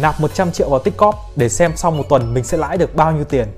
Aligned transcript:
nạp 0.00 0.20
100 0.20 0.52
triệu 0.52 0.70
vào 0.70 0.80
Tickcorp 0.80 1.16
để 1.36 1.48
xem 1.48 1.72
sau 1.76 1.90
một 1.90 2.04
tuần 2.08 2.34
mình 2.34 2.44
sẽ 2.44 2.56
lãi 2.56 2.78
được 2.78 2.94
bao 2.94 3.12
nhiêu 3.12 3.24
tiền. 3.24 3.48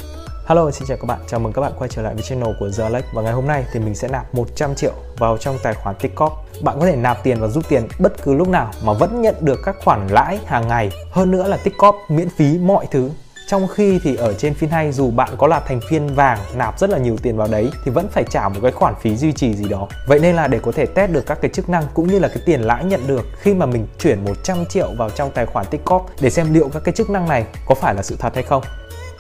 Hello, 0.47 0.71
xin 0.71 0.89
chào 0.89 0.97
các 0.97 1.07
bạn. 1.07 1.21
Chào 1.29 1.41
mừng 1.41 1.53
các 1.53 1.63
bạn 1.63 1.73
quay 1.79 1.91
trở 1.91 2.03
lại 2.03 2.15
với 2.15 2.23
channel 2.23 2.55
của 2.61 2.71
The 2.79 2.83
Alex 2.83 3.05
và 3.13 3.23
ngày 3.23 3.33
hôm 3.33 3.47
nay 3.47 3.65
thì 3.73 3.81
mình 3.81 3.95
sẽ 3.95 4.09
nạp 4.09 4.35
100 4.35 4.75
triệu 4.75 4.93
vào 5.19 5.39
trong 5.39 5.59
tài 5.63 5.75
khoản 5.75 5.97
Tickcorp. 5.97 6.33
Bạn 6.63 6.81
có 6.81 6.87
thể 6.87 6.97
nạp 6.97 7.23
tiền 7.23 7.41
và 7.41 7.49
rút 7.49 7.69
tiền 7.69 7.89
bất 7.99 8.23
cứ 8.23 8.35
lúc 8.35 8.49
nào 8.49 8.71
mà 8.85 8.93
vẫn 8.93 9.23
nhận 9.23 9.35
được 9.41 9.61
các 9.65 9.77
khoản 9.85 10.07
lãi 10.07 10.39
hàng 10.47 10.69
ngày. 10.69 10.91
Hơn 11.13 11.31
nữa 11.31 11.49
là 11.49 11.57
Tickcorp 11.57 11.95
miễn 12.09 12.29
phí 12.29 12.59
mọi 12.59 12.87
thứ 12.91 13.11
trong 13.51 13.69
khi 13.69 14.01
thì 14.03 14.17
ở 14.17 14.35
trên 14.35 14.55
phiên 14.55 14.71
hay 14.71 14.93
dù 14.93 15.11
bạn 15.11 15.29
có 15.39 15.47
là 15.47 15.61
thành 15.61 15.81
viên 15.91 16.15
vàng 16.15 16.39
nạp 16.55 16.79
rất 16.79 16.91
là 16.91 16.99
nhiều 16.99 17.17
tiền 17.23 17.37
vào 17.37 17.49
đấy 17.49 17.71
thì 17.85 17.91
vẫn 17.91 18.09
phải 18.09 18.25
trả 18.25 18.49
một 18.49 18.61
cái 18.63 18.73
khoản 18.73 18.95
phí 19.01 19.17
duy 19.17 19.33
trì 19.33 19.55
gì 19.55 19.69
đó. 19.69 19.89
Vậy 20.07 20.19
nên 20.19 20.37
là 20.37 20.49
để 20.49 20.59
có 20.63 20.73
thể 20.73 20.87
test 20.87 21.11
được 21.11 21.27
các 21.27 21.39
cái 21.43 21.51
chức 21.55 21.69
năng 21.69 21.85
cũng 21.95 22.07
như 22.07 22.19
là 22.19 22.29
cái 22.29 22.39
tiền 22.47 22.61
lãi 22.61 22.85
nhận 22.85 23.07
được 23.07 23.27
khi 23.39 23.55
mà 23.55 23.67
mình 23.67 23.87
chuyển 23.99 24.25
100 24.25 24.67
triệu 24.67 24.93
vào 24.99 25.11
trong 25.11 25.31
tài 25.31 25.47
khoản 25.47 25.67
Tikop 25.71 26.07
để 26.21 26.31
xem 26.31 26.55
liệu 26.55 26.69
các 26.69 26.83
cái 26.85 26.95
chức 26.95 27.11
năng 27.11 27.29
này 27.29 27.45
có 27.67 27.75
phải 27.75 27.95
là 27.95 28.03
sự 28.03 28.17
thật 28.19 28.35
hay 28.35 28.43
không. 28.43 28.63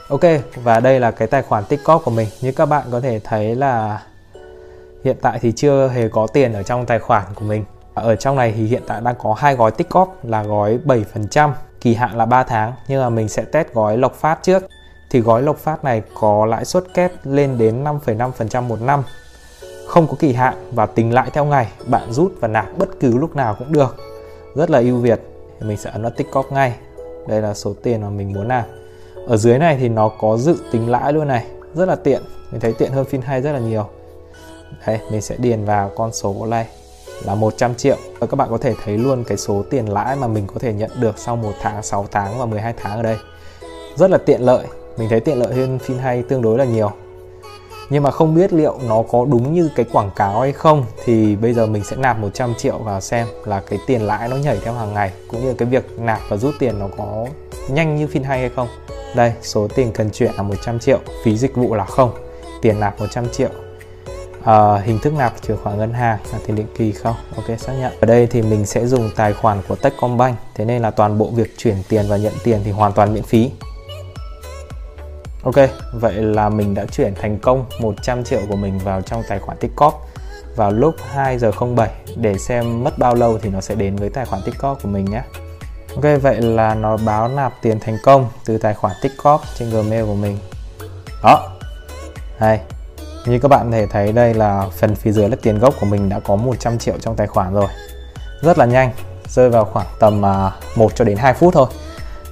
Ok 0.09 0.25
và 0.65 0.81
đây 0.81 1.01
là 1.01 1.11
cái 1.11 1.29
tài 1.29 1.43
khoản 1.43 1.65
Tikop 1.65 2.03
của 2.05 2.11
mình. 2.11 2.29
Như 2.41 2.53
các 2.53 2.67
bạn 2.67 2.87
có 2.93 3.01
thể 3.01 3.21
thấy 3.25 3.55
là 3.55 4.03
hiện 5.05 5.17
tại 5.23 5.39
thì 5.43 5.53
chưa 5.57 5.89
hề 5.89 6.09
có 6.09 6.27
tiền 6.27 6.53
ở 6.53 6.63
trong 6.63 6.87
tài 6.87 6.99
khoản 6.99 7.25
của 7.35 7.45
mình. 7.45 7.65
Ở 7.95 8.17
trong 8.17 8.37
này 8.37 8.55
thì 8.57 8.67
hiện 8.67 8.83
tại 8.87 9.01
đang 9.01 9.15
có 9.19 9.35
hai 9.39 9.55
gói 9.55 9.71
tích 9.71 9.89
cóp 9.89 10.25
là 10.25 10.43
gói 10.43 10.79
7%, 10.85 11.53
kỳ 11.81 11.95
hạn 11.95 12.17
là 12.17 12.27
3 12.27 12.43
tháng 12.43 12.73
nhưng 12.89 13.03
mà 13.03 13.11
mình 13.11 13.29
sẽ 13.29 13.45
test 13.45 13.69
gói 13.73 13.99
lộc 13.99 14.15
phát 14.15 14.39
trước. 14.43 14.63
Thì 15.11 15.21
gói 15.21 15.43
lộc 15.43 15.57
phát 15.57 15.85
này 15.85 16.03
có 16.21 16.47
lãi 16.47 16.65
suất 16.65 16.85
kép 16.95 17.13
lên 17.25 17.59
đến 17.59 17.85
5,5% 17.85 18.63
một 18.63 18.83
năm. 18.83 19.03
Không 19.87 20.07
có 20.07 20.15
kỳ 20.19 20.33
hạn 20.33 20.55
và 20.73 20.87
tính 20.87 21.15
lãi 21.15 21.31
theo 21.33 21.45
ngày, 21.45 21.69
bạn 21.87 22.13
rút 22.13 22.33
và 22.41 22.49
nạp 22.49 22.79
bất 22.79 22.89
cứ 23.01 23.19
lúc 23.19 23.37
nào 23.37 23.57
cũng 23.59 23.73
được. 23.73 23.97
Rất 24.55 24.71
là 24.71 24.79
ưu 24.79 24.97
việt. 24.97 25.21
Thì 25.61 25.67
mình 25.67 25.77
sẽ 25.77 25.91
ấn 25.91 26.03
vào 26.03 26.13
tích 26.17 26.27
cóp 26.33 26.53
ngay. 26.53 26.75
Đây 27.29 27.43
là 27.43 27.55
số 27.55 27.75
tiền 27.83 28.03
mà 28.03 28.11
mình 28.11 28.33
muốn 28.33 28.49
nạp. 28.49 28.67
Ở 29.27 29.37
dưới 29.37 29.59
này 29.59 29.77
thì 29.81 29.89
nó 29.89 30.11
có 30.21 30.37
dự 30.37 30.57
tính 30.73 30.91
lãi 30.91 31.13
luôn 31.13 31.29
này, 31.29 31.47
rất 31.75 31.89
là 31.89 31.95
tiện. 31.97 32.23
Mình 32.51 32.61
thấy 32.61 32.75
tiện 32.79 32.93
hơn 32.93 33.05
phim 33.05 33.21
hay 33.21 33.43
rất 33.43 33.53
là 33.53 33.59
nhiều. 33.59 33.87
Đây, 34.87 34.99
mình 35.11 35.21
sẽ 35.21 35.37
điền 35.39 35.65
vào 35.65 35.91
con 35.97 36.13
số 36.13 36.47
này 36.47 36.67
là 37.25 37.35
100 37.35 37.75
triệu. 37.75 37.97
Và 38.19 38.27
các 38.27 38.37
bạn 38.37 38.49
có 38.51 38.59
thể 38.59 38.75
thấy 38.85 38.99
luôn 38.99 39.25
cái 39.25 39.39
số 39.39 39.65
tiền 39.71 39.89
lãi 39.89 40.17
mà 40.17 40.27
mình 40.27 40.47
có 40.47 40.55
thể 40.59 40.73
nhận 40.73 40.91
được 41.01 41.19
sau 41.19 41.37
một 41.37 41.53
tháng 41.61 41.83
6 41.83 42.07
tháng 42.11 42.39
và 42.39 42.47
12 42.47 42.75
tháng 42.77 42.97
ở 42.97 43.03
đây. 43.03 43.17
Rất 43.97 44.11
là 44.11 44.19
tiện 44.19 44.41
lợi. 44.41 44.67
Mình 44.97 45.09
thấy 45.09 45.21
tiện 45.21 45.39
lợi 45.39 45.55
hơn 45.55 45.79
phim 45.79 45.99
hay 45.99 46.23
tương 46.23 46.43
đối 46.43 46.59
là 46.59 46.65
nhiều. 46.65 46.91
Nhưng 47.91 48.03
mà 48.03 48.11
không 48.11 48.35
biết 48.35 48.53
liệu 48.53 48.79
nó 48.89 49.03
có 49.11 49.25
đúng 49.31 49.55
như 49.55 49.71
cái 49.77 49.87
quảng 49.93 50.11
cáo 50.17 50.41
hay 50.41 50.53
không, 50.53 50.85
thì 51.05 51.37
bây 51.37 51.53
giờ 51.53 51.67
mình 51.67 51.85
sẽ 51.85 51.97
nạp 51.97 52.19
100 52.19 52.55
triệu 52.55 52.79
vào 52.79 53.01
xem 53.01 53.27
là 53.45 53.61
cái 53.61 53.79
tiền 53.87 54.03
lãi 54.03 54.29
nó 54.29 54.37
nhảy 54.37 54.59
theo 54.63 54.75
hàng 54.75 54.95
ngày, 54.95 55.13
cũng 55.29 55.41
như 55.41 55.55
cái 55.55 55.69
việc 55.69 55.99
nạp 55.99 56.21
và 56.29 56.37
rút 56.37 56.55
tiền 56.59 56.79
nó 56.79 56.89
có 56.99 57.27
nhanh 57.69 57.97
như 57.97 58.07
phim 58.07 58.23
hay 58.23 58.41
hay 58.41 58.51
không. 58.57 58.69
Đây, 59.17 59.33
số 59.43 59.69
tiền 59.69 59.93
cần 59.93 60.11
chuyển 60.11 60.33
là 60.35 60.43
100 60.43 60.79
triệu, 60.79 60.99
phí 61.25 61.37
dịch 61.37 61.57
vụ 61.57 61.75
là 61.75 61.85
không. 61.85 62.13
Tiền 62.63 62.81
nạp 62.81 63.01
100 63.01 63.29
triệu 63.29 63.51
uh, 64.41 64.85
hình 64.85 64.99
thức 64.99 65.13
nạp 65.13 65.43
chuyển 65.47 65.57
khoản 65.57 65.79
ngân 65.79 65.93
hàng 65.93 66.19
là 66.33 66.39
tiền 66.47 66.57
định 66.57 66.67
kỳ 66.77 66.93
không 66.93 67.17
ok 67.37 67.59
xác 67.59 67.73
nhận 67.73 67.93
ở 68.01 68.07
đây 68.07 68.27
thì 68.27 68.43
mình 68.43 68.67
sẽ 68.67 68.87
dùng 68.87 69.11
tài 69.17 69.33
khoản 69.33 69.59
của 69.69 69.77
Techcombank 69.77 70.39
thế 70.55 70.65
nên 70.65 70.83
là 70.83 70.91
toàn 70.91 71.19
bộ 71.19 71.31
việc 71.31 71.59
chuyển 71.59 71.77
tiền 71.89 72.05
và 72.09 72.17
nhận 72.17 72.33
tiền 72.45 72.61
thì 72.65 72.71
hoàn 72.71 72.93
toàn 72.93 73.15
miễn 73.15 73.23
phí 73.23 73.51
Ok, 75.43 75.55
vậy 75.93 76.15
là 76.15 76.49
mình 76.49 76.75
đã 76.75 76.85
chuyển 76.85 77.15
thành 77.15 77.39
công 77.39 77.65
100 77.81 78.25
triệu 78.25 78.41
của 78.49 78.57
mình 78.57 78.79
vào 78.79 79.03
trong 79.03 79.23
tài 79.29 79.39
khoản 79.39 79.59
Tiktok 79.59 80.07
vào 80.57 80.71
lúc 80.71 80.95
2 81.11 81.39
giờ 81.39 81.51
07 81.77 81.91
để 82.17 82.39
xem 82.39 82.85
mất 82.85 82.99
bao 82.99 83.15
lâu 83.15 83.39
thì 83.39 83.51
nó 83.51 83.61
sẽ 83.61 83.75
đến 83.75 83.97
với 83.97 84.11
tài 84.11 84.25
khoản 84.25 84.43
Tiktok 84.45 84.83
của 84.83 84.89
mình 84.89 85.05
nhé. 85.05 85.23
Ok, 85.95 86.23
vậy 86.23 86.41
là 86.41 86.75
nó 86.75 86.97
báo 86.97 87.29
nạp 87.29 87.53
tiền 87.63 87.81
thành 87.81 87.99
công 88.03 88.29
từ 88.45 88.59
tài 88.59 88.75
khoản 88.75 88.97
Tiktok 89.03 89.43
trên 89.59 89.71
Gmail 89.71 90.05
của 90.05 90.15
mình. 90.15 90.39
Đó. 91.23 91.49
Đây, 92.41 92.61
như 93.27 93.39
các 93.39 93.49
bạn 93.49 93.73
thể 93.73 93.87
thấy, 93.87 94.13
đây 94.13 94.35
là 94.35 94.67
phần 94.79 94.95
phía 94.95 95.13
dưới 95.13 95.29
là 95.29 95.37
tiền 95.43 95.59
gốc 95.59 95.75
của 95.81 95.87
mình 95.87 96.09
đã 96.09 96.21
có 96.21 96.37
100 96.37 96.79
triệu 96.79 96.95
trong 97.01 97.17
tài 97.17 97.27
khoản 97.27 97.55
rồi. 97.55 97.69
Rất 98.43 98.59
là 98.59 98.67
nhanh, 98.67 98.91
rơi 99.29 99.51
vào 99.51 99.65
khoảng 99.65 99.87
tầm 99.99 100.25
à, 100.25 100.51
1 100.77 100.95
cho 100.95 101.05
đến 101.05 101.17
2 101.17 101.35
phút 101.35 101.55
thôi 101.55 101.67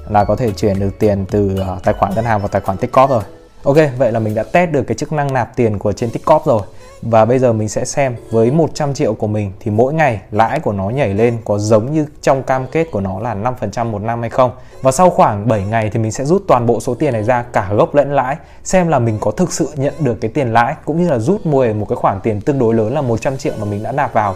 là 0.08 0.24
có 0.24 0.36
thể 0.36 0.52
chuyển 0.52 0.80
được 0.80 0.90
tiền 0.98 1.26
từ 1.30 1.58
à, 1.58 1.76
tài 1.84 1.94
khoản 1.94 2.14
ngân 2.14 2.24
hàng 2.24 2.38
vào 2.38 2.48
tài 2.48 2.60
khoản 2.60 2.78
Tikop 2.78 3.10
rồi. 3.10 3.22
Ok, 3.62 3.76
vậy 3.98 4.12
là 4.12 4.18
mình 4.18 4.34
đã 4.34 4.42
test 4.42 4.70
được 4.70 4.82
cái 4.82 4.94
chức 4.94 5.12
năng 5.12 5.32
nạp 5.32 5.56
tiền 5.56 5.78
của 5.78 5.92
trên 5.92 6.10
Tiktok 6.10 6.46
rồi. 6.46 6.62
Và 7.02 7.24
bây 7.24 7.38
giờ 7.38 7.52
mình 7.52 7.68
sẽ 7.68 7.84
xem 7.84 8.16
với 8.30 8.50
100 8.50 8.94
triệu 8.94 9.14
của 9.14 9.26
mình 9.26 9.52
thì 9.60 9.70
mỗi 9.70 9.94
ngày 9.94 10.20
lãi 10.30 10.60
của 10.60 10.72
nó 10.72 10.90
nhảy 10.90 11.14
lên 11.14 11.38
có 11.44 11.58
giống 11.58 11.92
như 11.92 12.06
trong 12.22 12.42
cam 12.42 12.66
kết 12.66 12.90
của 12.90 13.00
nó 13.00 13.20
là 13.20 13.34
5% 13.34 13.84
một 13.86 14.02
năm 14.02 14.20
hay 14.20 14.30
không. 14.30 14.50
Và 14.82 14.92
sau 14.92 15.10
khoảng 15.10 15.48
7 15.48 15.62
ngày 15.70 15.90
thì 15.92 15.98
mình 15.98 16.12
sẽ 16.12 16.24
rút 16.24 16.42
toàn 16.48 16.66
bộ 16.66 16.80
số 16.80 16.94
tiền 16.94 17.12
này 17.12 17.24
ra 17.24 17.42
cả 17.42 17.68
gốc 17.72 17.94
lẫn 17.94 18.14
lãi 18.14 18.36
xem 18.64 18.88
là 18.88 18.98
mình 18.98 19.18
có 19.20 19.30
thực 19.30 19.52
sự 19.52 19.68
nhận 19.76 19.94
được 19.98 20.20
cái 20.20 20.30
tiền 20.30 20.52
lãi 20.52 20.74
cũng 20.84 21.02
như 21.02 21.08
là 21.08 21.18
rút 21.18 21.46
mua 21.46 21.72
một 21.72 21.86
cái 21.88 21.96
khoản 21.96 22.20
tiền 22.20 22.40
tương 22.40 22.58
đối 22.58 22.74
lớn 22.74 22.94
là 22.94 23.02
100 23.02 23.36
triệu 23.36 23.52
mà 23.58 23.64
mình 23.64 23.82
đã 23.82 23.92
nạp 23.92 24.12
vào 24.12 24.34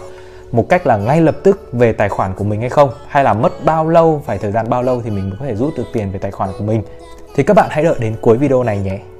một 0.51 0.65
cách 0.69 0.87
là 0.87 0.97
ngay 0.97 1.21
lập 1.21 1.35
tức 1.43 1.69
về 1.71 1.93
tài 1.93 2.09
khoản 2.09 2.33
của 2.33 2.43
mình 2.43 2.59
hay 2.59 2.69
không 2.69 2.89
hay 3.07 3.23
là 3.23 3.33
mất 3.33 3.65
bao 3.65 3.87
lâu 3.87 4.21
phải 4.25 4.37
thời 4.37 4.51
gian 4.51 4.69
bao 4.69 4.83
lâu 4.83 5.01
thì 5.01 5.09
mình 5.09 5.29
mới 5.29 5.39
có 5.39 5.45
thể 5.45 5.55
rút 5.55 5.73
được 5.77 5.85
tiền 5.93 6.11
về 6.11 6.19
tài 6.19 6.31
khoản 6.31 6.49
của 6.57 6.63
mình. 6.63 6.83
Thì 7.35 7.43
các 7.43 7.53
bạn 7.53 7.67
hãy 7.71 7.83
đợi 7.83 7.95
đến 7.99 8.15
cuối 8.21 8.37
video 8.37 8.63
này 8.63 8.77
nhé 8.77 9.12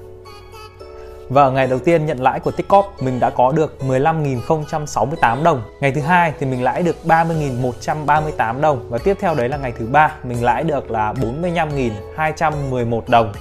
và 1.30 1.44
ở 1.44 1.52
ngày 1.52 1.68
đầu 1.68 1.80
tiên 1.80 2.06
nhận 2.06 2.22
lãi 2.22 2.40
của 2.40 2.52
Tickcorp, 2.52 2.86
mình 3.00 3.20
đã 3.20 3.30
có 3.30 3.52
được 3.52 3.78
15.068 3.88 5.44
đồng. 5.44 5.62
Ngày 5.82 5.92
thứ 5.92 6.02
hai 6.02 6.34
thì 6.40 6.46
mình 6.46 6.64
lãi 6.64 6.84
được 6.84 6.96
30.138 7.06 8.62
đồng 8.62 8.90
và 8.90 8.98
tiếp 8.98 9.18
theo 9.20 9.36
đấy 9.36 9.50
là 9.50 9.58
ngày 9.58 9.74
thứ 9.80 9.86
ba 9.86 10.12
mình 10.24 10.44
lãi 10.44 10.64
được 10.64 10.92
là 10.92 11.14
45.211 11.14 13.02
đồng. 13.08 13.34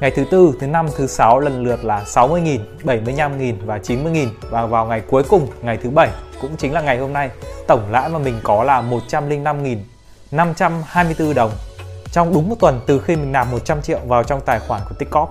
Ngày 0.00 0.10
thứ 0.10 0.24
tư, 0.30 0.52
thứ 0.60 0.66
năm, 0.66 0.88
thứ 0.96 1.06
sáu 1.06 1.40
lần 1.40 1.64
lượt 1.64 1.84
là 1.84 2.02
60.000, 2.06 2.58
75.000 2.84 3.54
và 3.66 3.78
90.000 3.78 4.26
và 4.50 4.66
vào 4.66 4.86
ngày 4.86 5.02
cuối 5.10 5.22
cùng, 5.28 5.48
ngày 5.62 5.78
thứ 5.82 5.90
bảy 5.90 6.08
cũng 6.40 6.56
chính 6.56 6.72
là 6.72 6.80
ngày 6.80 6.98
hôm 6.98 7.12
nay, 7.12 7.30
tổng 7.66 7.82
lãi 7.90 8.08
mà 8.08 8.18
mình 8.18 8.40
có 8.42 8.64
là 8.64 8.82
105.524 9.10 11.34
đồng. 11.34 11.50
Trong 12.12 12.34
đúng 12.34 12.48
một 12.48 12.56
tuần 12.60 12.80
từ 12.86 13.00
khi 13.00 13.16
mình 13.16 13.32
nạp 13.32 13.52
100 13.52 13.82
triệu 13.82 13.98
vào 14.06 14.24
trong 14.24 14.40
tài 14.40 14.58
khoản 14.58 14.80
của 14.88 14.94
Tickcorp 14.98 15.30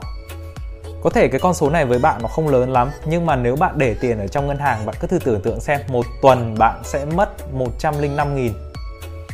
có 1.04 1.10
thể 1.10 1.28
cái 1.28 1.40
con 1.40 1.54
số 1.54 1.70
này 1.70 1.86
với 1.86 2.00
bạn 2.00 2.22
nó 2.22 2.28
không 2.28 2.48
lớn 2.48 2.74
lắm 2.74 2.90
nhưng 3.06 3.26
mà 3.26 3.36
nếu 3.36 3.56
bạn 3.56 3.74
để 3.78 3.94
tiền 3.94 4.20
ở 4.20 4.28
trong 4.28 4.48
ngân 4.48 4.58
hàng 4.58 4.86
bạn 4.86 4.96
cứ 5.00 5.08
thử 5.08 5.20
tưởng 5.24 5.42
tượng 5.42 5.60
xem 5.60 5.82
một 5.88 6.06
tuần 6.22 6.56
bạn 6.58 6.82
sẽ 6.84 7.06
mất 7.06 7.30
105.000. 7.80 8.52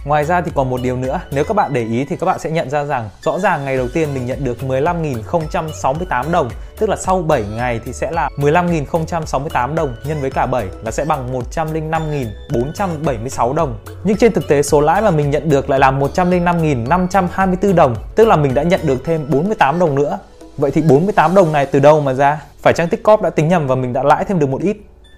Ngoài 0.05 0.25
ra 0.25 0.41
thì 0.41 0.51
còn 0.55 0.69
một 0.69 0.79
điều 0.83 0.97
nữa, 0.97 1.21
nếu 1.31 1.43
các 1.43 1.53
bạn 1.53 1.73
để 1.73 1.81
ý 1.81 2.05
thì 2.09 2.15
các 2.15 2.25
bạn 2.25 2.39
sẽ 2.39 2.49
nhận 2.49 2.69
ra 2.69 2.85
rằng 2.85 3.09
rõ 3.21 3.39
ràng 3.39 3.65
ngày 3.65 3.77
đầu 3.77 3.87
tiên 3.93 4.13
mình 4.13 4.25
nhận 4.25 4.43
được 4.43 4.57
15.068 4.61 6.31
đồng, 6.31 6.49
tức 6.77 6.89
là 6.89 6.95
sau 6.95 7.21
7 7.21 7.43
ngày 7.55 7.79
thì 7.85 7.93
sẽ 7.93 8.11
là 8.11 8.29
15.068 8.37 9.75
đồng 9.75 9.95
nhân 10.05 10.21
với 10.21 10.31
cả 10.31 10.45
7 10.45 10.67
là 10.83 10.91
sẽ 10.91 11.05
bằng 11.05 11.41
105.476 11.51 13.53
đồng. 13.53 13.77
Nhưng 14.03 14.17
trên 14.17 14.33
thực 14.33 14.47
tế 14.47 14.61
số 14.61 14.81
lãi 14.81 15.01
mà 15.01 15.11
mình 15.11 15.31
nhận 15.31 15.49
được 15.49 15.69
lại 15.69 15.79
là 15.79 15.91
105.524 15.91 17.75
đồng, 17.75 17.95
tức 18.15 18.27
là 18.27 18.35
mình 18.35 18.53
đã 18.53 18.63
nhận 18.63 18.79
được 18.83 19.05
thêm 19.05 19.29
48 19.29 19.79
đồng 19.79 19.95
nữa 19.95 20.19
Vậy 20.57 20.71
thì 20.71 20.81
48 20.81 21.35
đồng 21.35 21.51
này 21.51 21.65
từ 21.65 21.79
đâu 21.79 22.01
mà 22.01 22.13
ra? 22.13 22.41
Phải 22.61 22.73
chăng 22.73 22.87
Tickcorp 22.87 23.21
đã 23.21 23.29
tính 23.29 23.47
nhầm 23.47 23.67
và 23.67 23.75
mình 23.75 23.93
đã 23.93 24.03
lãi 24.03 24.25
thêm 24.25 24.39
được 24.39 24.49
một 24.49 24.61
ít? 24.61 24.77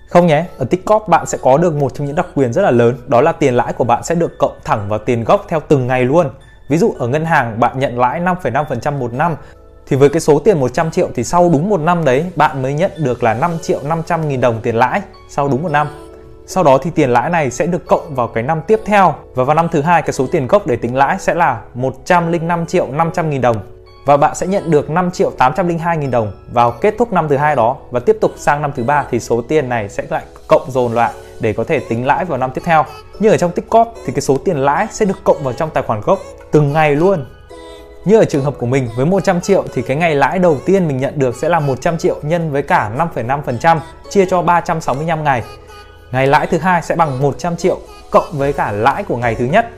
Không 0.09 0.27
nhé, 0.27 0.45
ở 0.57 0.65
Tickcorp 0.65 1.07
bạn 1.07 1.25
sẽ 1.25 1.37
có 1.41 1.57
được 1.57 1.73
một 1.75 1.93
trong 1.93 2.07
những 2.07 2.15
đặc 2.15 2.27
quyền 2.35 2.53
rất 2.53 2.61
là 2.61 2.71
lớn 2.71 2.95
Đó 3.07 3.21
là 3.21 3.31
tiền 3.31 3.53
lãi 3.53 3.73
của 3.73 3.83
bạn 3.83 4.03
sẽ 4.03 4.15
được 4.15 4.37
cộng 4.37 4.59
thẳng 4.63 4.89
vào 4.89 4.99
tiền 4.99 5.23
gốc 5.23 5.45
theo 5.47 5.59
từng 5.59 5.87
ngày 5.87 6.03
luôn 6.03 6.29
Ví 6.69 6.77
dụ 6.77 6.93
ở 6.99 7.07
ngân 7.07 7.25
hàng 7.25 7.59
bạn 7.59 7.79
nhận 7.79 7.99
lãi 7.99 8.21
5,5% 8.21 8.97
một 8.97 9.13
năm 9.13 9.35
thì 9.89 9.95
với 9.95 10.09
cái 10.09 10.19
số 10.19 10.39
tiền 10.39 10.59
100 10.59 10.91
triệu 10.91 11.09
thì 11.15 11.23
sau 11.23 11.49
đúng 11.53 11.69
một 11.69 11.79
năm 11.79 12.05
đấy 12.05 12.25
bạn 12.35 12.61
mới 12.61 12.73
nhận 12.73 12.91
được 12.97 13.23
là 13.23 13.33
5 13.33 13.51
triệu 13.61 13.79
500 13.83 14.27
nghìn 14.27 14.41
đồng 14.41 14.61
tiền 14.61 14.75
lãi 14.75 15.01
sau 15.29 15.47
đúng 15.47 15.63
một 15.63 15.71
năm. 15.71 15.87
Sau 16.45 16.63
đó 16.63 16.77
thì 16.77 16.91
tiền 16.95 17.09
lãi 17.09 17.29
này 17.29 17.51
sẽ 17.51 17.65
được 17.65 17.85
cộng 17.85 18.15
vào 18.15 18.27
cái 18.27 18.43
năm 18.43 18.61
tiếp 18.67 18.79
theo 18.85 19.15
và 19.35 19.43
vào 19.43 19.55
năm 19.55 19.67
thứ 19.71 19.81
hai 19.81 20.01
cái 20.01 20.13
số 20.13 20.27
tiền 20.31 20.47
gốc 20.47 20.67
để 20.67 20.75
tính 20.75 20.95
lãi 20.95 21.19
sẽ 21.19 21.33
là 21.33 21.61
105 21.73 22.65
triệu 22.65 22.87
500 22.87 23.29
nghìn 23.29 23.41
đồng 23.41 23.76
và 24.07 24.17
bạn 24.17 24.35
sẽ 24.35 24.47
nhận 24.47 24.71
được 24.71 24.89
5 24.89 25.11
triệu 25.11 25.31
802 25.37 25.97
nghìn 25.97 26.11
đồng 26.11 26.31
vào 26.51 26.71
kết 26.71 26.95
thúc 26.97 27.13
năm 27.13 27.27
thứ 27.27 27.37
hai 27.37 27.55
đó 27.55 27.75
và 27.91 27.99
tiếp 27.99 28.17
tục 28.21 28.31
sang 28.37 28.61
năm 28.61 28.71
thứ 28.75 28.83
ba 28.83 29.05
thì 29.11 29.19
số 29.19 29.41
tiền 29.41 29.69
này 29.69 29.89
sẽ 29.89 30.03
lại 30.09 30.23
cộng 30.47 30.71
dồn 30.71 30.93
lại 30.93 31.11
để 31.39 31.53
có 31.53 31.63
thể 31.63 31.79
tính 31.79 32.05
lãi 32.05 32.25
vào 32.25 32.37
năm 32.37 32.51
tiếp 32.53 32.61
theo. 32.65 32.85
Như 33.19 33.29
ở 33.29 33.37
trong 33.37 33.51
Tiktok 33.51 33.93
thì 34.05 34.13
cái 34.13 34.21
số 34.21 34.37
tiền 34.45 34.57
lãi 34.57 34.87
sẽ 34.91 35.05
được 35.05 35.23
cộng 35.23 35.43
vào 35.43 35.53
trong 35.53 35.69
tài 35.69 35.83
khoản 35.83 36.01
gốc 36.01 36.19
từng 36.51 36.73
ngày 36.73 36.95
luôn. 36.95 37.25
Như 38.05 38.17
ở 38.17 38.25
trường 38.25 38.43
hợp 38.43 38.53
của 38.57 38.65
mình 38.65 38.89
với 38.95 39.05
100 39.05 39.41
triệu 39.41 39.63
thì 39.73 39.81
cái 39.81 39.97
ngày 39.97 40.15
lãi 40.15 40.39
đầu 40.39 40.57
tiên 40.65 40.87
mình 40.87 40.97
nhận 40.97 41.19
được 41.19 41.35
sẽ 41.35 41.49
là 41.49 41.59
100 41.59 41.97
triệu 41.97 42.15
nhân 42.21 42.51
với 42.51 42.61
cả 42.61 42.91
5,5% 43.15 43.79
chia 44.09 44.25
cho 44.25 44.41
365 44.41 45.23
ngày. 45.23 45.43
Ngày 46.11 46.27
lãi 46.27 46.47
thứ 46.47 46.57
hai 46.57 46.81
sẽ 46.81 46.95
bằng 46.95 47.21
100 47.21 47.57
triệu 47.57 47.77
cộng 48.11 48.27
với 48.31 48.53
cả 48.53 48.71
lãi 48.71 49.03
của 49.03 49.17
ngày 49.17 49.35
thứ 49.35 49.45
nhất 49.45 49.69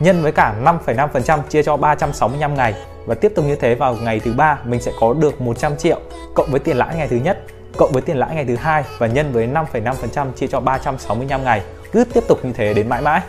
nhân 0.00 0.22
với 0.22 0.32
cả 0.32 0.54
5,5% 0.64 1.38
chia 1.48 1.62
cho 1.62 1.76
365 1.76 2.54
ngày 2.54 2.74
và 3.06 3.14
tiếp 3.14 3.32
tục 3.34 3.44
như 3.44 3.56
thế 3.56 3.74
vào 3.74 3.96
ngày 4.02 4.20
thứ 4.20 4.32
ba 4.32 4.58
mình 4.64 4.80
sẽ 4.80 4.92
có 5.00 5.12
được 5.12 5.40
100 5.40 5.76
triệu 5.76 6.00
cộng 6.34 6.50
với 6.50 6.60
tiền 6.60 6.76
lãi 6.76 6.96
ngày 6.96 7.08
thứ 7.08 7.16
nhất 7.16 7.38
cộng 7.76 7.92
với 7.92 8.02
tiền 8.02 8.16
lãi 8.16 8.34
ngày 8.34 8.44
thứ 8.44 8.56
hai 8.56 8.84
và 8.98 9.06
nhân 9.06 9.32
với 9.32 9.46
5,5% 9.46 10.32
chia 10.32 10.46
cho 10.46 10.60
365 10.60 11.44
ngày 11.44 11.62
cứ 11.92 12.04
tiếp 12.04 12.24
tục 12.28 12.44
như 12.44 12.52
thế 12.52 12.74
đến 12.74 12.88
mãi 12.88 13.02
mãi 13.02 13.20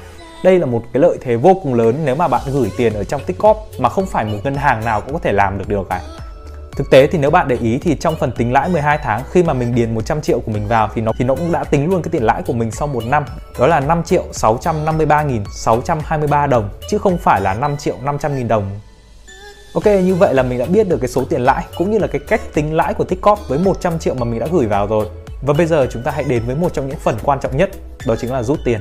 Đây 0.44 0.59
là 0.59 0.65
một 0.65 0.83
cái 0.94 1.01
lợi 1.01 1.18
thế 1.21 1.35
vô 1.35 1.53
cùng 1.63 1.74
lớn 1.74 1.95
nếu 2.06 2.15
mà 2.15 2.27
bạn 2.27 2.41
gửi 2.53 2.71
tiền 2.77 2.94
ở 2.94 3.03
trong 3.03 3.21
Tikop 3.25 3.57
mà 3.79 3.89
không 3.89 4.06
phải 4.06 4.25
một 4.25 4.38
ngân 4.44 4.56
hàng 4.56 4.85
nào 4.85 5.01
cũng 5.01 5.13
có 5.13 5.19
thể 5.19 5.31
làm 5.31 5.57
được 5.57 5.65
điều 5.68 5.85
này. 5.89 6.01
Thực 6.77 6.89
tế 6.89 7.07
thì 7.07 7.18
nếu 7.18 7.31
bạn 7.31 7.47
để 7.47 7.57
ý 7.62 7.77
thì 7.77 7.95
trong 7.95 8.15
phần 8.15 8.31
tính 8.31 8.53
lãi 8.53 8.69
12 8.69 9.00
tháng 9.03 9.24
khi 9.31 9.44
mà 9.44 9.53
mình 9.53 9.75
điền 9.75 9.95
100 9.95 10.21
triệu 10.21 10.39
của 10.39 10.51
mình 10.51 10.68
vào 10.68 10.89
thì 10.95 11.01
nó 11.01 11.12
thì 11.18 11.25
nó 11.25 11.35
cũng 11.35 11.51
đã 11.51 11.63
tính 11.63 11.89
luôn 11.89 12.01
cái 12.01 12.12
tiền 12.12 12.24
lãi 12.24 12.44
của 12.44 12.53
mình 12.53 12.71
sau 12.71 12.88
một 12.88 13.06
năm. 13.06 13.25
Đó 13.59 13.68
là 13.68 13.79
5 13.79 14.03
triệu 14.03 14.24
653.623 14.31 16.47
đồng 16.47 16.69
chứ 16.89 16.97
không 16.97 17.18
phải 17.18 17.41
là 17.41 17.53
5 17.53 17.77
triệu 17.77 17.95
500 18.03 18.35
nghìn 18.35 18.47
đồng. 18.47 18.79
Ok, 19.74 19.86
như 19.86 20.16
vậy 20.16 20.34
là 20.34 20.44
mình 20.44 20.60
đã 20.60 20.66
biết 20.66 20.90
được 20.90 20.98
cái 21.02 21.10
số 21.10 21.25
tiền 21.25 21.42
lãi 21.42 21.66
cũng 21.78 21.92
như 21.92 21.98
là 21.98 22.08
cái 22.08 22.22
cách 22.28 22.42
tính 22.54 22.75
lãi 22.75 22.94
của 22.94 23.04
Tickcorp 23.04 23.48
với 23.48 23.60
100 23.60 24.00
triệu 24.00 24.14
mà 24.14 24.25
mình 24.25 24.40
đã 24.40 24.48
gửi 24.52 24.66
vào 24.66 24.88
rồi. 24.88 25.08
Và 25.42 25.54
bây 25.54 25.66
giờ 25.66 25.88
chúng 25.92 26.04
ta 26.04 26.12
hãy 26.12 26.24
đến 26.24 26.44
với 26.46 26.56
một 26.56 26.74
trong 26.74 26.88
những 26.88 27.00
phần 27.00 27.18
quan 27.24 27.40
trọng 27.40 27.58
nhất, 27.58 27.69
đó 28.06 28.16
chính 28.16 28.31
là 28.31 28.44
rút 28.44 28.60
tiền. 28.66 28.80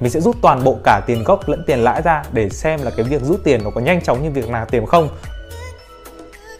Mình 0.00 0.10
sẽ 0.10 0.20
rút 0.20 0.36
toàn 0.42 0.64
bộ 0.64 0.78
cả 0.84 1.00
tiền 1.06 1.24
gốc 1.24 1.48
lẫn 1.48 1.64
tiền 1.66 1.78
lãi 1.78 2.02
ra 2.02 2.22
để 2.32 2.48
xem 2.48 2.82
là 2.82 2.90
cái 2.90 3.04
việc 3.04 3.22
rút 3.22 3.40
tiền 3.44 3.64
nó 3.64 3.70
có 3.70 3.80
nhanh 3.80 4.02
chóng 4.02 4.22
như 4.22 4.30
việc 4.30 4.48
nạp 4.48 4.70
tiền 4.70 4.86
không 4.86 5.08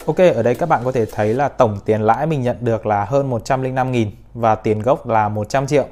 Ok, 0.07 0.17
ở 0.19 0.43
đây 0.43 0.55
các 0.55 0.69
bạn 0.69 0.81
có 0.85 0.93
thể 0.93 1.07
thấy 1.07 1.35
là 1.35 1.49
tổng 1.49 1.79
tiền 1.85 2.01
lãi 2.01 2.27
mình 2.27 2.43
nhận 2.43 2.57
được 2.61 2.87
là 2.87 3.05
hơn 3.05 3.31
105.000 3.31 4.07
và 4.35 4.55
tiền 4.55 4.83
gốc 4.83 5.09
là 5.09 5.29
100 5.29 5.67
triệu. 5.67 5.85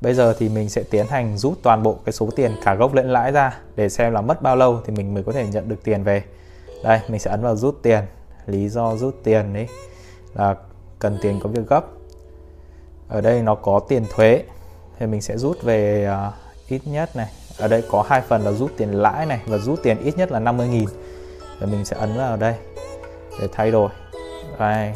Bây 0.00 0.14
giờ 0.14 0.34
thì 0.38 0.48
mình 0.48 0.68
sẽ 0.68 0.82
tiến 0.90 1.06
hành 1.06 1.38
rút 1.38 1.58
toàn 1.62 1.82
bộ 1.82 1.98
cái 2.04 2.12
số 2.12 2.28
tiền 2.36 2.52
cả 2.64 2.74
gốc 2.74 2.94
lẫn 2.94 3.12
lãi 3.12 3.32
ra 3.32 3.58
để 3.76 3.88
xem 3.88 4.12
là 4.12 4.20
mất 4.20 4.42
bao 4.42 4.56
lâu 4.56 4.80
thì 4.86 4.92
mình 4.96 5.14
mới 5.14 5.22
có 5.22 5.32
thể 5.32 5.46
nhận 5.46 5.68
được 5.68 5.84
tiền 5.84 6.04
về. 6.04 6.22
Đây, 6.82 7.00
mình 7.08 7.20
sẽ 7.20 7.30
ấn 7.30 7.42
vào 7.42 7.56
rút 7.56 7.78
tiền. 7.82 8.04
Lý 8.46 8.68
do 8.68 8.96
rút 8.96 9.14
tiền 9.24 9.52
đấy 9.52 9.68
là 10.34 10.54
cần 10.98 11.18
tiền 11.22 11.40
có 11.42 11.48
việc 11.48 11.68
gấp. 11.68 11.84
Ở 13.08 13.20
đây 13.20 13.42
nó 13.42 13.54
có 13.54 13.80
tiền 13.88 14.04
thuế 14.14 14.42
thì 14.98 15.06
mình 15.06 15.22
sẽ 15.22 15.38
rút 15.38 15.62
về 15.62 16.10
uh, 16.28 16.34
ít 16.68 16.80
nhất 16.84 17.16
này. 17.16 17.28
Ở 17.58 17.68
đây 17.68 17.82
có 17.90 18.04
hai 18.08 18.20
phần 18.20 18.42
là 18.42 18.52
rút 18.52 18.72
tiền 18.76 18.90
lãi 18.92 19.26
này 19.26 19.40
và 19.46 19.58
rút 19.58 19.82
tiền 19.82 19.98
ít 20.04 20.16
nhất 20.16 20.32
là 20.32 20.40
50.000. 20.40 20.86
Rồi 21.60 21.70
mình 21.70 21.84
sẽ 21.84 21.96
ấn 21.96 22.16
vào 22.16 22.36
đây 22.36 22.54
để 23.40 23.48
thay 23.52 23.70
đổi 23.70 23.88
đây 24.58 24.92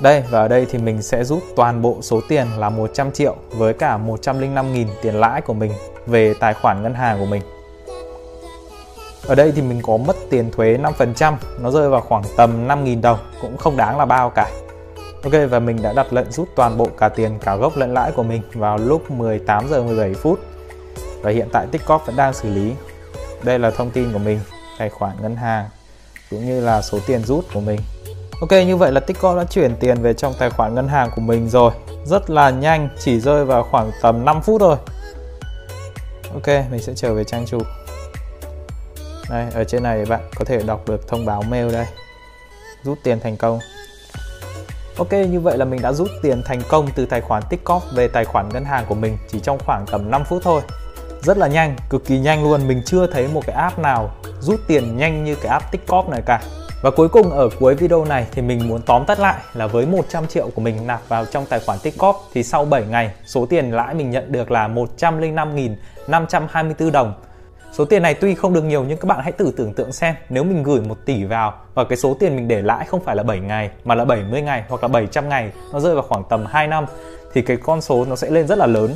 đây 0.00 0.24
và 0.30 0.40
ở 0.40 0.48
đây 0.48 0.66
thì 0.70 0.78
mình 0.78 1.02
sẽ 1.02 1.24
rút 1.24 1.42
toàn 1.56 1.82
bộ 1.82 1.98
số 2.00 2.20
tiền 2.28 2.46
là 2.56 2.70
100 2.70 3.12
triệu 3.12 3.36
với 3.50 3.74
cả 3.74 3.98
105.000 3.98 4.86
tiền 5.02 5.14
lãi 5.14 5.40
của 5.40 5.54
mình 5.54 5.72
về 6.06 6.34
tài 6.40 6.54
khoản 6.54 6.82
ngân 6.82 6.94
hàng 6.94 7.18
của 7.18 7.26
mình 7.26 7.42
ở 9.26 9.34
đây 9.34 9.52
thì 9.52 9.62
mình 9.62 9.80
có 9.82 9.96
mất 9.96 10.16
tiền 10.30 10.50
thuế 10.50 10.78
5% 10.98 11.34
nó 11.60 11.70
rơi 11.70 11.88
vào 11.88 12.00
khoảng 12.00 12.22
tầm 12.36 12.68
5.000 12.68 13.00
đồng 13.00 13.18
cũng 13.42 13.56
không 13.56 13.76
đáng 13.76 13.98
là 13.98 14.04
bao 14.04 14.30
cả. 14.30 14.50
Ok 15.22 15.32
và 15.50 15.58
mình 15.58 15.82
đã 15.82 15.92
đặt 15.92 16.12
lệnh 16.12 16.30
rút 16.30 16.48
toàn 16.56 16.78
bộ 16.78 16.88
cả 16.98 17.08
tiền 17.08 17.38
cả 17.44 17.56
gốc 17.56 17.76
lẫn 17.76 17.94
lãi 17.94 18.12
của 18.12 18.22
mình 18.22 18.42
vào 18.52 18.78
lúc 18.78 19.10
18 19.10 19.68
giờ 19.68 19.82
17 19.82 20.14
phút. 20.14 20.40
Và 21.22 21.30
hiện 21.30 21.48
tại 21.52 21.66
Tickcorp 21.66 22.06
vẫn 22.06 22.16
đang 22.16 22.34
xử 22.34 22.54
lý. 22.54 22.72
Đây 23.42 23.58
là 23.58 23.70
thông 23.70 23.90
tin 23.90 24.12
của 24.12 24.18
mình 24.18 24.40
tài 24.78 24.90
khoản 24.90 25.16
ngân 25.22 25.36
hàng 25.36 25.68
cũng 26.30 26.46
như 26.46 26.60
là 26.60 26.82
số 26.82 26.98
tiền 27.06 27.24
rút 27.24 27.44
của 27.54 27.60
mình. 27.60 27.80
Ok 28.40 28.50
như 28.50 28.76
vậy 28.76 28.92
là 28.92 29.00
Tickcorp 29.00 29.38
đã 29.38 29.44
chuyển 29.44 29.76
tiền 29.80 30.02
về 30.02 30.14
trong 30.14 30.34
tài 30.38 30.50
khoản 30.50 30.74
ngân 30.74 30.88
hàng 30.88 31.10
của 31.16 31.20
mình 31.20 31.48
rồi. 31.48 31.72
Rất 32.04 32.30
là 32.30 32.50
nhanh, 32.50 32.88
chỉ 32.98 33.20
rơi 33.20 33.44
vào 33.44 33.62
khoảng 33.70 33.90
tầm 34.02 34.24
5 34.24 34.42
phút 34.42 34.60
thôi. 34.60 34.76
Ok, 36.34 36.46
mình 36.70 36.82
sẽ 36.82 36.92
trở 36.96 37.14
về 37.14 37.24
trang 37.24 37.46
chủ. 37.46 37.58
Đây, 39.30 39.46
ở 39.54 39.64
trên 39.64 39.82
này 39.82 40.04
bạn 40.04 40.20
có 40.34 40.44
thể 40.44 40.62
đọc 40.66 40.88
được 40.88 41.08
thông 41.08 41.26
báo 41.26 41.42
mail 41.42 41.72
đây. 41.72 41.86
Rút 42.82 42.98
tiền 43.02 43.20
thành 43.20 43.36
công. 43.36 43.58
Ok, 44.98 45.12
như 45.12 45.40
vậy 45.40 45.58
là 45.58 45.64
mình 45.64 45.82
đã 45.82 45.92
rút 45.92 46.08
tiền 46.22 46.42
thành 46.44 46.60
công 46.68 46.88
từ 46.94 47.06
tài 47.06 47.20
khoản 47.20 47.42
Tiktok 47.50 47.82
về 47.94 48.08
tài 48.08 48.24
khoản 48.24 48.48
ngân 48.48 48.64
hàng 48.64 48.84
của 48.88 48.94
mình 48.94 49.18
chỉ 49.28 49.40
trong 49.40 49.58
khoảng 49.58 49.86
tầm 49.86 50.10
5 50.10 50.24
phút 50.24 50.42
thôi. 50.44 50.62
Rất 51.22 51.38
là 51.38 51.46
nhanh 51.46 51.76
cực 51.90 52.06
kỳ 52.06 52.18
nhanh 52.18 52.44
luôn. 52.44 52.68
Mình 52.68 52.82
chưa 52.86 53.06
thấy 53.06 53.28
một 53.28 53.46
cái 53.46 53.56
app 53.56 53.78
nào 53.78 54.14
rút 54.40 54.60
tiền 54.66 54.96
nhanh 54.96 55.24
như 55.24 55.34
cái 55.34 55.46
app 55.46 55.72
Tiktok 55.72 56.08
này 56.08 56.22
cả. 56.26 56.42
Và 56.82 56.90
cuối 56.90 57.08
cùng 57.08 57.30
ở 57.30 57.48
cuối 57.60 57.74
video 57.74 58.04
này 58.04 58.26
thì 58.32 58.42
mình 58.42 58.68
muốn 58.68 58.82
tóm 58.82 59.04
tắt 59.06 59.20
lại 59.20 59.36
là 59.54 59.66
với 59.66 59.86
100 59.86 60.26
triệu 60.26 60.50
của 60.54 60.60
mình 60.60 60.86
nạp 60.86 61.08
vào 61.08 61.24
trong 61.24 61.46
tài 61.46 61.60
khoản 61.60 61.78
Tiktok 61.78 62.16
thì 62.34 62.42
sau 62.42 62.64
7 62.64 62.86
ngày 62.86 63.10
số 63.26 63.46
tiền 63.46 63.70
lãi 63.70 63.94
mình 63.94 64.10
nhận 64.10 64.32
được 64.32 64.50
là 64.50 64.68
105.524 64.68 66.90
đồng. 66.90 67.14
Số 67.78 67.84
tiền 67.84 68.02
này 68.02 68.14
tuy 68.14 68.34
không 68.34 68.52
được 68.52 68.64
nhiều 68.64 68.84
nhưng 68.88 68.98
các 68.98 69.06
bạn 69.06 69.20
hãy 69.22 69.32
thử 69.32 69.52
tưởng 69.56 69.72
tượng 69.72 69.92
xem, 69.92 70.14
nếu 70.28 70.44
mình 70.44 70.62
gửi 70.62 70.80
1 70.80 70.96
tỷ 71.06 71.24
vào 71.24 71.54
và 71.74 71.84
cái 71.84 71.98
số 71.98 72.16
tiền 72.20 72.36
mình 72.36 72.48
để 72.48 72.62
lãi 72.62 72.86
không 72.86 73.00
phải 73.00 73.16
là 73.16 73.22
7 73.22 73.40
ngày, 73.40 73.70
mà 73.84 73.94
là 73.94 74.04
70 74.04 74.42
ngày 74.42 74.64
hoặc 74.68 74.82
là 74.82 74.88
700 74.88 75.28
ngày, 75.28 75.50
nó 75.72 75.80
rơi 75.80 75.94
vào 75.94 76.02
khoảng 76.02 76.22
tầm 76.28 76.46
2 76.46 76.66
năm, 76.66 76.84
thì 77.32 77.42
cái 77.42 77.56
con 77.56 77.80
số 77.80 78.04
nó 78.04 78.16
sẽ 78.16 78.30
lên 78.30 78.46
rất 78.46 78.58
là 78.58 78.66
lớn 78.66 78.90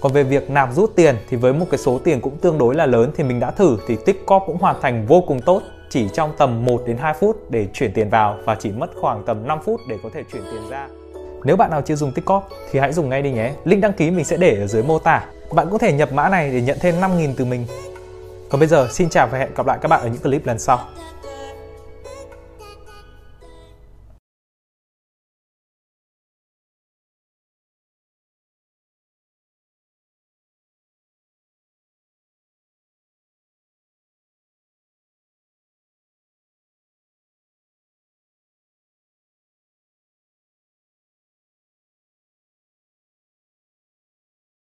còn 0.00 0.12
về 0.12 0.22
việc 0.22 0.50
nạp 0.50 0.72
rút 0.74 0.92
tiền 0.96 1.16
thì 1.28 1.36
với 1.36 1.52
một 1.52 1.66
cái 1.70 1.78
số 1.78 2.00
tiền 2.04 2.20
cũng 2.20 2.36
tương 2.36 2.58
đối 2.58 2.74
là 2.74 2.86
lớn 2.86 3.10
thì 3.16 3.24
mình 3.24 3.40
đã 3.40 3.50
thử, 3.50 3.78
thì 3.86 3.96
Tickcorp 4.06 4.42
cũng 4.46 4.58
hoàn 4.58 4.76
thành 4.82 5.06
vô 5.06 5.20
cùng 5.26 5.40
tốt, 5.40 5.62
chỉ 5.90 6.08
trong 6.08 6.32
tầm 6.38 6.64
1 6.64 6.82
đến 6.86 6.96
2 6.96 7.14
phút 7.14 7.50
để 7.50 7.66
chuyển 7.72 7.92
tiền 7.92 8.10
vào 8.10 8.38
và 8.44 8.54
chỉ 8.54 8.72
mất 8.72 8.90
khoảng 9.00 9.24
tầm 9.24 9.46
5 9.46 9.58
phút 9.64 9.80
để 9.88 9.96
có 10.02 10.10
thể 10.14 10.22
chuyển 10.32 10.42
tiền 10.42 10.70
ra. 10.70 10.88
Nếu 11.44 11.56
bạn 11.56 11.70
nào 11.70 11.82
chưa 11.82 11.94
dùng 11.94 12.12
Tickcorp 12.12 12.44
thì 12.70 12.78
hãy 12.78 12.92
dùng 12.92 13.08
ngay 13.08 13.22
đi 13.22 13.30
nhé. 13.30 13.52
Link 13.64 13.82
đăng 13.82 13.92
ký 13.92 14.10
mình 14.10 14.24
sẽ 14.24 14.36
để 14.36 14.56
ở 14.60 14.66
dưới 14.66 14.82
mô 14.82 14.98
tả. 14.98 15.24
Bạn 15.54 15.68
có 15.70 15.78
thể 15.78 15.92
nhập 15.92 16.12
mã 16.12 16.28
này 16.28 16.50
để 16.50 16.60
nhận 16.60 16.78
thêm 16.80 17.00
5.000 17.00 17.34
từ 17.36 17.44
mình. 17.44 17.66
Còn 18.50 18.58
bây 18.58 18.68
giờ, 18.68 18.88
xin 18.90 19.08
chào 19.08 19.26
và 19.26 19.38
hẹn 19.38 19.54
gặp 19.56 19.66
lại 19.66 19.78
các 19.82 19.88
bạn 19.88 20.00
ở 20.00 20.08
những 20.08 20.22
clip 20.22 20.46
lần 20.46 20.58
sau. 20.58 20.88